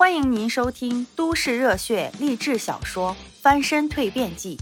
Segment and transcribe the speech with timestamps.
[0.00, 3.10] 欢迎您收听都市热血励志小说
[3.42, 4.56] 《翻身蜕变记》，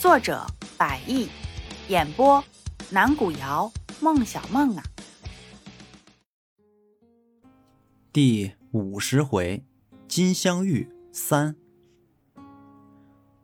[0.00, 0.46] 作者：
[0.78, 1.28] 百亿，
[1.88, 2.42] 演播：
[2.88, 3.70] 南古瑶、
[4.00, 4.82] 孟小梦啊。
[8.10, 9.62] 第五十回，
[10.08, 11.54] 金镶玉三。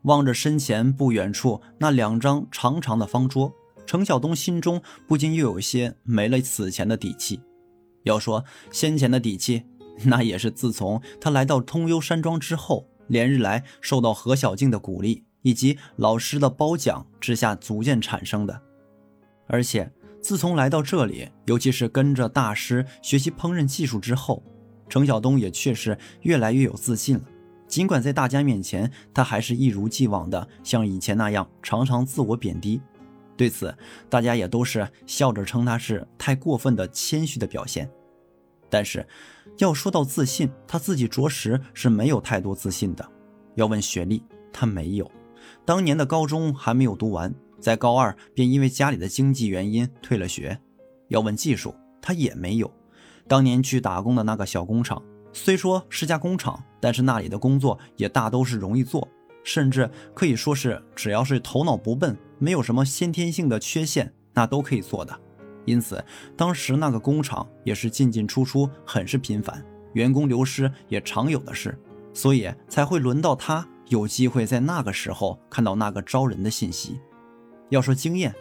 [0.05, 3.53] 望着身前不远处那两张长长的方桌，
[3.85, 7.43] 程晓东心中不禁又有些没了此前的底气。
[8.05, 9.65] 要说先前的底气，
[10.05, 18.63] 那也是自从他来到通幽山庄之后，连日来受到何小静的鼓励以及老师的褒奖之下逐渐产生的。
[19.47, 19.91] 而且
[20.21, 24.43] 自从来到这里，尤其是跟着大师学习烹饪技术之后，
[24.89, 27.25] 程晓东也确实越来越有自信了。
[27.69, 32.81] 尽管在大家面前，他还是一如既往的像以前那样常常自我贬低，
[33.37, 33.77] 对此
[34.09, 37.91] 大家也都是笑着称他是太过分的谦虚的表现。
[38.77, 39.07] 但是，
[39.57, 43.11] 要说到自信，他自己着实是没有太多自信的。
[43.55, 45.11] 要问学历，他没有，
[45.65, 50.61] 当年的高中还没有读完，在高二便因为家里的经济原因退了学。
[51.09, 52.71] 要问技术，他也没有，
[53.27, 55.03] 当年去打工的那个小工厂。
[55.33, 59.09] 虽说是家工厂，但是那里的工作也大都是容易做，
[59.43, 65.19] 甚至可以说是只要是头脑不笨，没有什么先天性的缺陷，那都可以做的。
[65.67, 66.03] 因此，
[66.35, 69.63] 当时那个工厂也是进进出出，很是频繁，
[69.93, 71.79] 员工流失也常有的事，
[72.15, 76.99] 所以才会轮到他有机会在那个时候看到那个招人的信息。
[77.69, 78.35] 要说经验，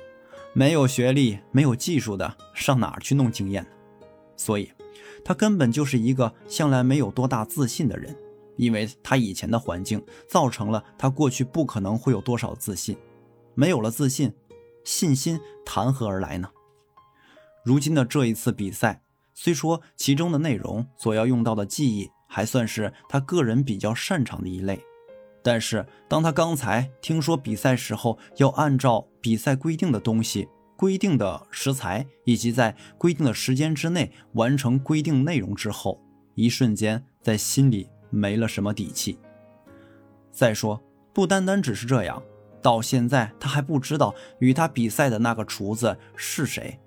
[0.54, 3.70] 没有学历、没有技术的，上哪儿去弄经验呢？
[4.38, 4.72] 所以。
[5.24, 8.16] 他根本就是一个向来没有多大自信的人，
[8.58, 12.96] 因为他以前的环境造成了他过去不可能会有多少自信，
[13.56, 14.32] 没有了自信，
[14.84, 16.48] 信心谈何而来呢？
[17.66, 19.02] 如今的这一次比赛，
[19.34, 24.80] 虽说其中的内容所要用到的技艺还算是他个人比较擅长的一类，
[25.44, 30.48] 但是当他刚才听说比赛时候要按照比赛规定的东西。
[30.78, 36.04] 规定的食材以及在规定的时间之内完成规定内容之后，
[36.34, 39.18] 一瞬间在心里没了什么底气。
[40.34, 42.22] 再说，不单单只是这样，
[42.62, 46.78] 到现在他还不知道与他比赛的那个厨子是谁，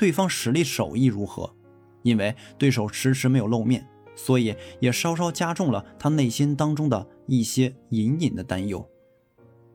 [0.00, 1.54] 对方实力手艺如何，
[2.00, 8.88] 因为对手迟迟没有露面，所以也稍稍加重了他内心当中的一些隐隐的担忧。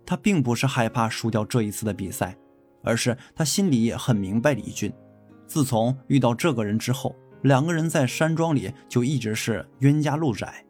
[0.04, 2.36] 他并不是害怕输掉这一次的比赛。
[2.88, 4.94] 而是他心里也很明白李俊，
[5.48, 10.64] 自从遇到这个人之后，两个人在山庄里就一直是冤家路窄，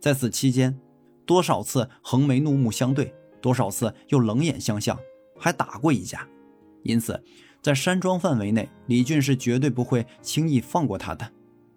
[0.00, 0.78] 在此期间，
[1.26, 4.96] 多少次横眉怒目相对，多少次又冷眼相向，
[5.36, 6.24] 还打过一架。
[6.84, 7.20] 因此，
[7.68, 11.30] 在山庄范围内，李俊是绝对不会轻易放过他的。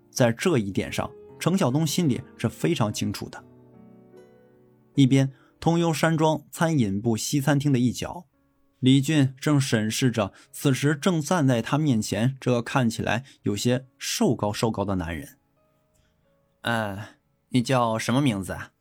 [0.09, 3.43] 在这一点上，程晓东心里是非常清楚的。
[4.95, 8.25] 一边，通幽山庄餐饮部西餐厅的一角。
[8.79, 15.39] 李俊正审视着此时正站在他面前这个看起来有些瘦高瘦高的男人。
[16.61, 17.17] 哎，
[17.49, 18.71] 你叫什么名字啊？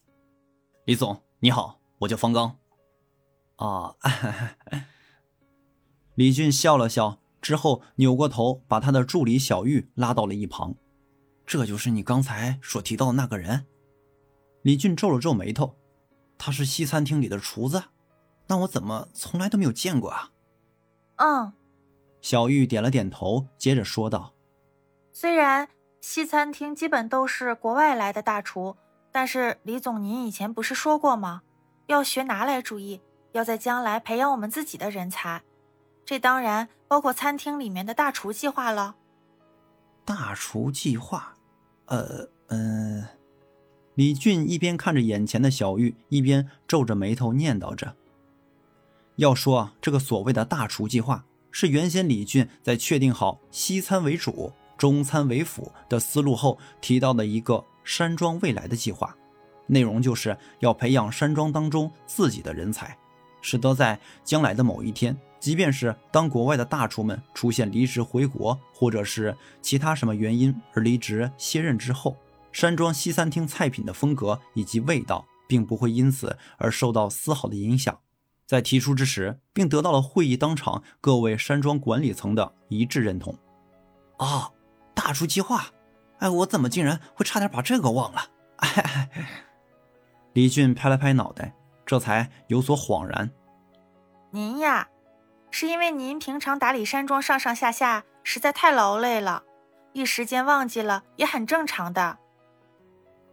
[0.84, 2.56] 李总，你好，我叫方刚。
[3.56, 3.96] 哦，
[6.20, 10.74] 李俊笑了笑，之后扭过头，把他的助理小玉拉到了一旁。
[11.46, 13.64] 这就是你刚才所提到的那个人？
[14.60, 15.74] 李俊皱了皱眉头，
[16.36, 17.84] 他是西餐厅里的厨子。
[18.48, 20.30] 那我怎么从来都没有见过啊？
[21.16, 21.54] 嗯，
[22.20, 24.34] 小玉点了点头，接着说道
[25.10, 25.70] ：“虽然
[26.02, 28.76] 西餐厅基本都是国外来的大厨，
[29.10, 31.40] 但是李总您以前不是说过吗？
[31.86, 33.00] 要学拿来主义，
[33.32, 35.42] 要在将来培养我们自己的人才，
[36.10, 38.96] 这当然包括餐厅里面的大厨计划了。”
[40.04, 41.36] 大厨计划？
[41.86, 43.06] 呃嗯。
[43.94, 47.94] 李俊一边看着眼前的小玉，一边皱着眉头念叨着。
[49.14, 59.16] 要说，这个所谓的大厨计划，是原先李俊在确定好西餐为主、中餐为辅的思路后提到的一个山庄未来的计划，
[59.68, 62.98] 内容就是要培养山庄当中自己的人才，
[63.40, 72.16] 使得在将来的某一天，即便是当国外的大厨们出现离职回国，或者是其他什么原因而离职卸任之后，
[72.52, 77.98] 山庄西餐厅菜品的风格以及味道，并不会因此而受到丝毫的影响。
[78.46, 83.34] 在提出之时，并得到了会议当场各位山庄管理层的一致认同。
[84.18, 84.50] 啊，
[84.94, 85.66] 大厨计划！
[86.18, 88.20] 哎，我怎么竟然会差点把这个忘了？
[90.34, 91.54] 李俊拍了拍脑袋，
[91.86, 93.30] 这才有所恍然。
[94.30, 94.86] 您呀，
[95.60, 99.42] 是因为您平常打理山庄上上下下实在太劳累了，
[99.92, 102.16] 一时间忘记了也很正常的。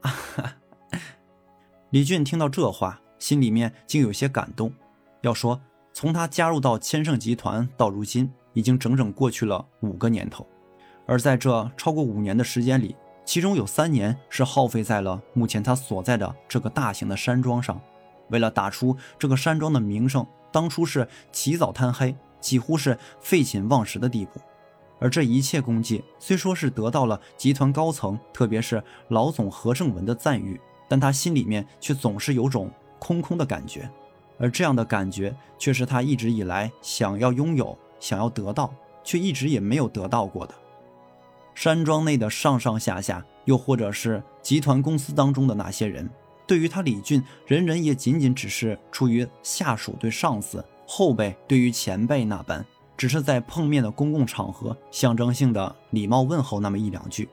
[1.91, 4.73] 李俊听到这话，心里面竟有些感动。
[5.21, 5.61] 要说
[5.93, 10.45] 从他加入到千盛集团到如今，已经整整过去了五个年头，
[11.05, 12.93] 而在这超过五年的时间里，
[13.23, 17.79] 其中有三年是耗费在了目前他所在的这个大型的山庄上。
[18.31, 24.39] 为了打出这个山庄的名声，当初是起早贪黑，几乎是废寝忘食的地步。
[24.99, 30.59] 而这一切功绩，虽说是得到了集团高层，特别是老总何正文的赞誉。
[30.89, 33.89] 但他心里面却总是有种空空的感觉，
[34.39, 38.73] 而这样的感觉却是他一直以来想要拥有、想要得到，
[39.03, 40.55] 却一直也没有得到过的。
[41.53, 46.09] 山庄内的上上下下，又或者是集团公司当中的那些人，
[46.47, 52.65] 对于他李俊，人人也仅仅只是出于下属对上司、后辈对于前辈那般，
[52.95, 57.27] 只是在碰面的公共场合，象征性的礼貌问候那么一两句。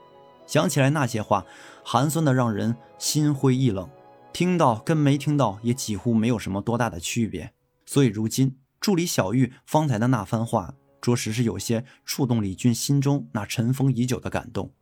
[0.46, 1.46] 想起来那些话，
[1.84, 3.88] 寒酸的让人心灰意冷，
[4.32, 7.52] 听到跟没听到也几乎没有什么多大的区别。
[7.87, 14.72] 所以如今助理小玉方才的那番话，着实是有些触动李俊心中那尘封已久的感动。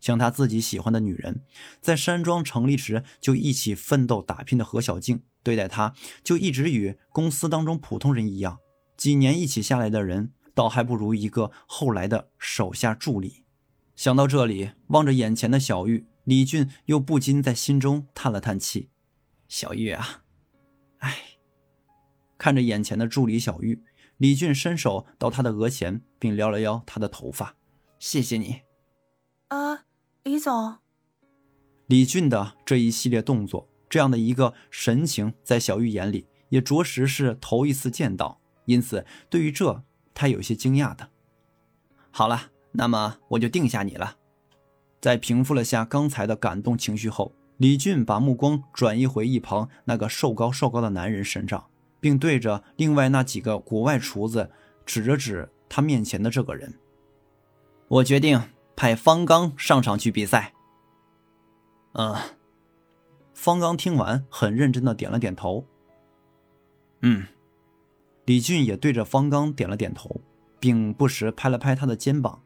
[0.00, 1.42] 像他自己喜欢的女人，
[1.80, 8.58] 在山庄成立时就一起奋斗打拼的何小静，对待他就一直与公司当中普通人一样。
[8.96, 13.44] 几年一起下来的人，倒还不如一个后来的手下助理。
[13.94, 18.90] 想到这里，望着眼前的小玉，李俊又不禁在心中叹了叹气
[19.48, 20.22] ：“小玉啊，
[20.98, 21.16] 哎。”
[22.38, 23.82] 看着眼前的助理小玉，
[24.16, 27.56] 李俊伸手到她的额前，并撩了撩她的头发
[27.98, 28.60] ：“谢谢你。”
[29.48, 29.86] 啊，
[30.28, 30.76] 李总。
[31.86, 39.82] 李俊的这一系列动作，这样的一个神情，在小玉眼里也着实是头一次见到，因此对于这，
[40.12, 41.08] 他有些惊讶的。
[42.10, 42.50] 好了。
[42.72, 44.18] 那么我就定下你了。
[45.00, 54.50] 在平复了下刚才的感动情绪后，李俊把目光转移回一旁那个瘦高瘦高的男人身上，并对着另外那几个国外厨子
[54.84, 56.78] 指着指他面前的这个人
[57.88, 58.38] ：“我决定
[58.78, 60.54] 派方刚上场去比赛。”
[61.94, 62.14] 嗯，
[63.34, 65.66] 方刚听完很认真的点了点头。
[67.02, 67.26] 嗯，
[68.24, 70.20] 李俊也对着方刚点了点头，
[70.60, 72.40] 并不时拍了拍他的肩膀。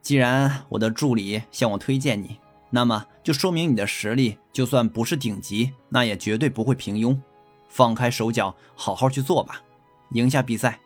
[0.00, 2.38] 既然我的助理向我推荐你，
[2.70, 7.18] 那么就说明你的实力就算不是顶级，那也绝对不会平庸。
[7.66, 9.62] 放开手脚，好好去做吧。
[10.10, 10.78] 赢下比赛，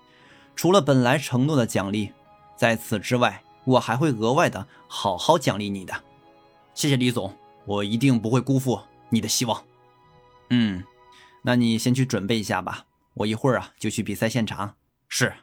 [0.56, 2.12] 除了本来承诺的奖励，
[2.56, 5.92] 在此之外，我还会额外的好好奖励你的。
[6.72, 7.36] 谢谢李总，
[7.66, 8.80] 我一定不会辜负
[9.10, 9.62] 你的希望。
[10.48, 10.82] 嗯，
[11.42, 14.74] 那你先去准备一下吧，我一会儿啊就去比赛现场。
[15.06, 15.34] 是。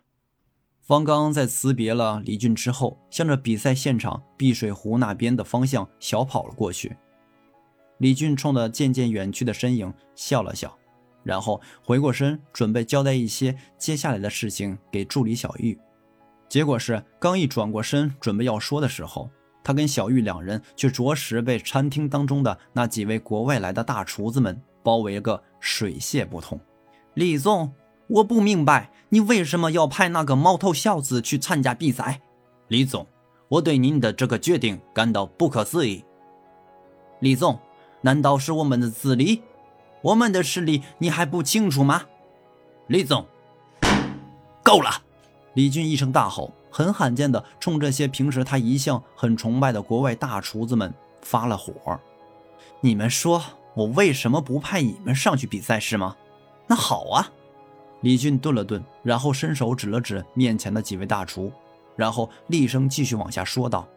[0.82, 6.96] 方刚在辞别了李俊之后，向着比赛现场碧水湖那边的方向小跑了过去。
[8.00, 10.76] 李俊冲着渐渐远去的身影笑了笑，
[11.24, 15.80] 然后回过身准备交代一些接下来的事情给助理小玉。
[16.56, 19.30] 结果是刚一转过身准备要说的时候，
[19.62, 26.58] 他跟小玉两人却着实被餐厅当中的那几位国外来的大厨子们包围个水泄不通。
[27.16, 27.70] 李总。
[28.08, 32.22] 我不明白你为什么要派那个毛头小子去参加比赛，
[32.70, 33.06] 李总，
[33.50, 36.06] 我对您的这个决定感到不可思议。
[37.20, 37.60] 李总，
[38.00, 39.42] 难道是我们的资历，
[40.02, 42.04] 我们的实力你还不清楚吗？
[42.88, 43.26] 李总，
[44.64, 45.02] 够了！
[45.56, 51.74] 李俊一声大吼，很罕见的冲这些平时他一向很崇拜的国外大厨子们发了火。
[52.82, 53.42] 你们说
[53.74, 56.16] 我为什么不派你们上去比赛是吗？
[56.68, 57.32] 那好啊。
[58.02, 61.52] 李俊顿了顿，然后伸手指了指面前的几位大厨，
[61.96, 63.88] 然后厉声继续往下说道：“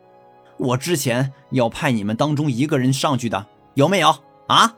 [0.56, 4.76] 我之前要派你们当中一个人上去的，有没有啊？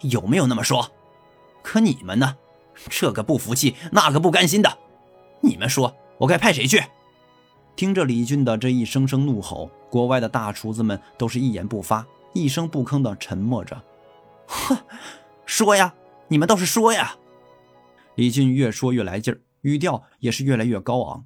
[0.00, 0.90] 有没有那么说？
[1.62, 2.36] 可你们呢？
[2.88, 4.78] 这个不服气，那个不甘心的，
[5.42, 6.82] 你们说我该派谁去？”
[7.76, 13.82] 听着李俊的这一声声怒吼，国外的大厨子们都是一言不发，一声不吭的沉默着。
[14.46, 14.76] 哼，
[15.44, 15.94] 说呀，
[16.28, 17.16] 你们倒是说呀！
[18.14, 21.24] 李俊越说越来劲儿，语调也是越来越高昂。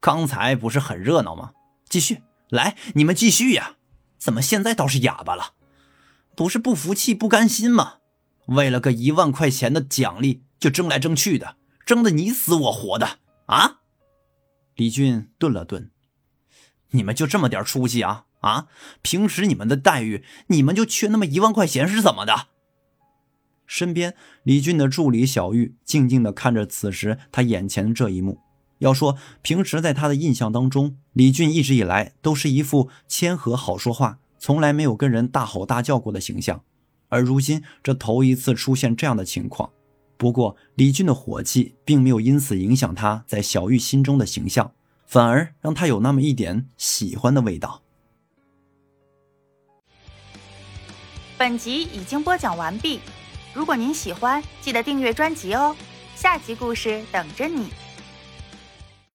[0.00, 1.52] 刚才不是很热闹吗？
[1.88, 3.76] 继续来，你们继续呀！
[4.18, 5.52] 怎么现在倒是哑巴了？
[6.36, 7.94] 不是不服气、不甘心吗？
[8.48, 11.56] 为了个一万块钱的奖励就争来争去的，
[11.86, 13.78] 争得你死我活的啊！
[14.76, 15.90] 李俊顿了顿，
[16.90, 18.26] 你们就这么点出息啊？
[18.40, 18.66] 啊！
[19.02, 22.48] 平时你们的待遇，你们就缺那么一万块钱是怎么的？
[23.66, 28.40] 身边，李俊的助理小玉静静地看着此时他眼前的这一幕。
[28.78, 36.62] 要说平时在他的印象当中，李俊一直以来都是一副谦和、好说话、从来没有跟人大吼大叫过的形象，
[37.08, 39.70] 而如今这头一次出现这样的情况。
[40.16, 44.72] 不过李俊的火气并没有因此影响他在小玉心中的形象，
[45.06, 47.82] 反而让他有那么一点喜欢的味道。
[51.36, 53.00] 本集已经播讲完毕，
[53.52, 55.74] 如果您喜欢，记得订阅专辑哦，
[56.14, 57.68] 下集故事等着你。